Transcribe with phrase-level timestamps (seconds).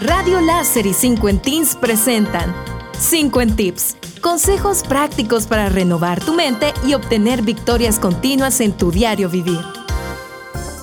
[0.00, 2.54] Radio Láser y 5 en Teens presentan
[2.98, 3.96] 5 en Tips.
[4.22, 9.60] Consejos prácticos para renovar tu mente y obtener victorias continuas en tu diario vivir.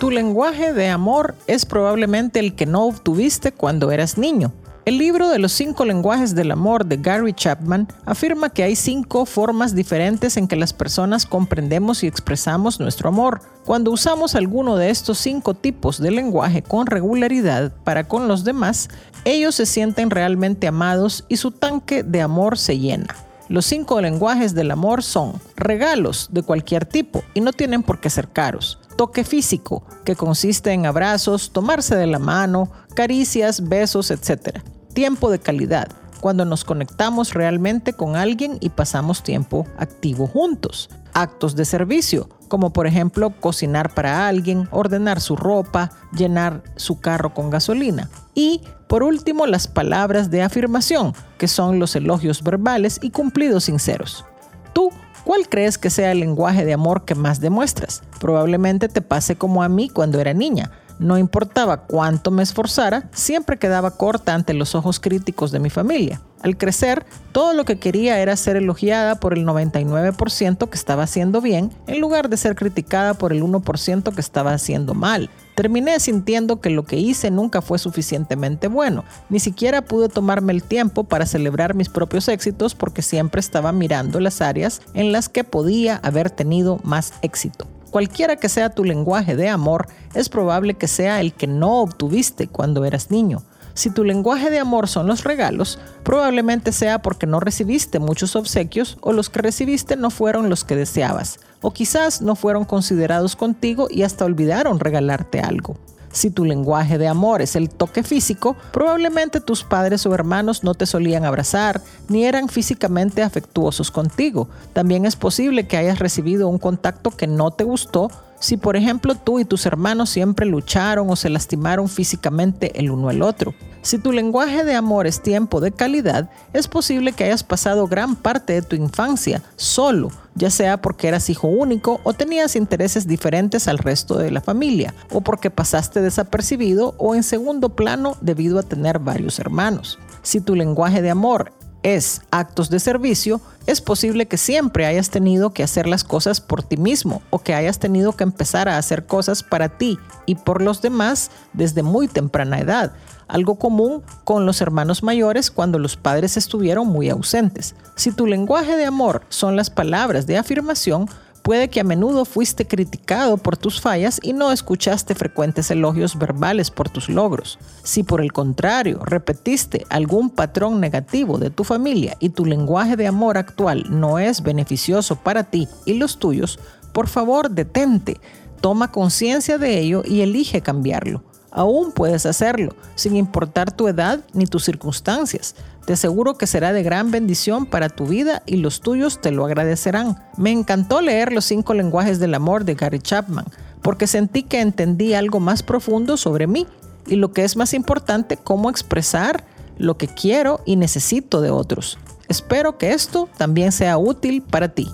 [0.00, 4.54] Tu lenguaje de amor es probablemente el que no obtuviste cuando eras niño.
[4.84, 9.26] El libro de los cinco lenguajes del amor de Gary Chapman afirma que hay cinco
[9.26, 13.42] formas diferentes en que las personas comprendemos y expresamos nuestro amor.
[13.64, 18.88] Cuando usamos alguno de estos cinco tipos de lenguaje con regularidad para con los demás,
[19.24, 23.14] ellos se sienten realmente amados y su tanque de amor se llena.
[23.48, 28.10] Los cinco lenguajes del amor son regalos de cualquier tipo y no tienen por qué
[28.10, 28.80] ser caros.
[29.02, 34.60] Toque físico, que consiste en abrazos, tomarse de la mano, caricias, besos, etc.
[34.94, 35.88] Tiempo de calidad,
[36.20, 40.88] cuando nos conectamos realmente con alguien y pasamos tiempo activo juntos.
[41.14, 47.34] Actos de servicio, como por ejemplo cocinar para alguien, ordenar su ropa, llenar su carro
[47.34, 48.08] con gasolina.
[48.36, 54.24] Y por último, las palabras de afirmación, que son los elogios verbales y cumplidos sinceros.
[54.72, 54.92] Tú
[55.24, 58.02] ¿Cuál crees que sea el lenguaje de amor que más demuestras?
[58.18, 60.72] Probablemente te pase como a mí cuando era niña.
[61.02, 66.20] No importaba cuánto me esforzara, siempre quedaba corta ante los ojos críticos de mi familia.
[66.42, 71.40] Al crecer, todo lo que quería era ser elogiada por el 99% que estaba haciendo
[71.40, 75.28] bien, en lugar de ser criticada por el 1% que estaba haciendo mal.
[75.56, 79.04] Terminé sintiendo que lo que hice nunca fue suficientemente bueno.
[79.28, 84.20] Ni siquiera pude tomarme el tiempo para celebrar mis propios éxitos porque siempre estaba mirando
[84.20, 87.66] las áreas en las que podía haber tenido más éxito.
[87.92, 92.48] Cualquiera que sea tu lenguaje de amor, es probable que sea el que no obtuviste
[92.48, 93.42] cuando eras niño.
[93.74, 98.96] Si tu lenguaje de amor son los regalos, probablemente sea porque no recibiste muchos obsequios
[99.02, 103.88] o los que recibiste no fueron los que deseabas, o quizás no fueron considerados contigo
[103.90, 105.76] y hasta olvidaron regalarte algo.
[106.12, 110.74] Si tu lenguaje de amor es el toque físico, probablemente tus padres o hermanos no
[110.74, 114.48] te solían abrazar ni eran físicamente afectuosos contigo.
[114.74, 119.14] También es posible que hayas recibido un contacto que no te gustó si por ejemplo
[119.14, 123.54] tú y tus hermanos siempre lucharon o se lastimaron físicamente el uno al otro.
[123.82, 128.14] Si tu lenguaje de amor es tiempo de calidad, es posible que hayas pasado gran
[128.14, 133.66] parte de tu infancia solo, ya sea porque eras hijo único o tenías intereses diferentes
[133.66, 138.62] al resto de la familia, o porque pasaste desapercibido o en segundo plano debido a
[138.62, 139.98] tener varios hermanos.
[140.22, 141.52] Si tu lenguaje de amor
[141.82, 146.62] es actos de servicio, es posible que siempre hayas tenido que hacer las cosas por
[146.62, 150.62] ti mismo o que hayas tenido que empezar a hacer cosas para ti y por
[150.62, 152.92] los demás desde muy temprana edad,
[153.28, 157.74] algo común con los hermanos mayores cuando los padres estuvieron muy ausentes.
[157.96, 161.08] Si tu lenguaje de amor son las palabras de afirmación,
[161.42, 166.70] Puede que a menudo fuiste criticado por tus fallas y no escuchaste frecuentes elogios verbales
[166.70, 167.58] por tus logros.
[167.82, 173.08] Si por el contrario repetiste algún patrón negativo de tu familia y tu lenguaje de
[173.08, 176.60] amor actual no es beneficioso para ti y los tuyos,
[176.92, 178.20] por favor detente,
[178.60, 181.24] toma conciencia de ello y elige cambiarlo.
[181.52, 185.54] Aún puedes hacerlo, sin importar tu edad ni tus circunstancias.
[185.86, 189.44] Te aseguro que será de gran bendición para tu vida y los tuyos te lo
[189.44, 190.22] agradecerán.
[190.36, 193.44] Me encantó leer Los cinco lenguajes del amor de Gary Chapman,
[193.82, 196.66] porque sentí que entendí algo más profundo sobre mí
[197.06, 199.44] y lo que es más importante, cómo expresar
[199.76, 201.98] lo que quiero y necesito de otros.
[202.28, 204.90] Espero que esto también sea útil para ti.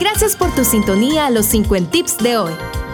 [0.00, 2.52] Gracias por tu sintonía a los 50 tips de hoy.